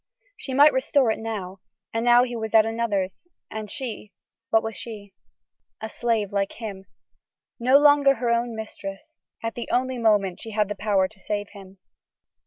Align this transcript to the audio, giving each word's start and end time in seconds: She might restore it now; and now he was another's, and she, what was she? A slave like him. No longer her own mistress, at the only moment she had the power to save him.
She 0.35 0.55
might 0.55 0.73
restore 0.73 1.11
it 1.11 1.19
now; 1.19 1.59
and 1.93 2.03
now 2.03 2.23
he 2.23 2.35
was 2.35 2.55
another's, 2.55 3.27
and 3.51 3.69
she, 3.69 4.11
what 4.49 4.63
was 4.63 4.75
she? 4.75 5.13
A 5.79 5.89
slave 5.89 6.31
like 6.31 6.53
him. 6.53 6.85
No 7.59 7.77
longer 7.77 8.15
her 8.15 8.31
own 8.31 8.55
mistress, 8.55 9.17
at 9.43 9.53
the 9.53 9.69
only 9.69 9.99
moment 9.99 10.41
she 10.41 10.53
had 10.53 10.69
the 10.69 10.75
power 10.75 11.07
to 11.07 11.19
save 11.19 11.49
him. 11.49 11.77